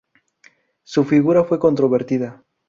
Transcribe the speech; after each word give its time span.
Su 0.81 1.03
figura 1.03 1.43
fue 1.43 1.59
controvertida. 1.59 2.43